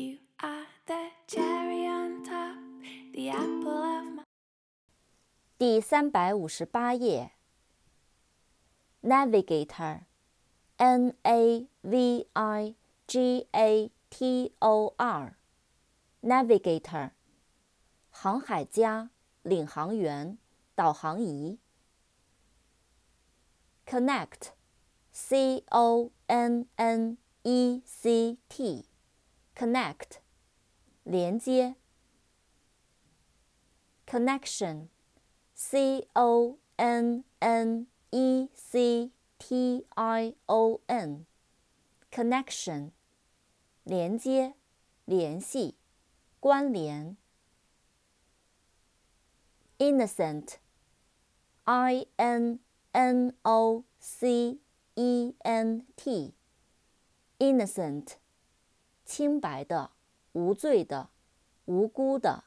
[0.00, 2.56] You are the cherry on top,
[3.12, 4.22] the apple of my
[5.58, 7.32] 第三百五十八页。
[9.02, 12.74] Navigator，N A V I
[13.06, 17.12] G A T O R，Navigator，
[18.10, 19.10] 航海家、
[19.42, 20.36] 领航员、
[20.74, 21.58] 导航仪。
[23.86, 28.36] Connect，C O N N E C
[29.60, 30.20] T，Connect，
[31.04, 31.76] 连接。
[34.06, 42.90] Connection。C O N N E C T I O N，connection，
[43.84, 44.52] 连接、
[45.06, 45.78] 联系、
[46.38, 47.16] 关联。
[49.78, 52.60] Innocent，I N
[52.92, 54.60] N O C
[54.94, 58.16] E N T，innocent，
[59.11, 59.91] 清白的、
[60.31, 61.09] 无罪的、
[61.65, 62.45] 无辜的。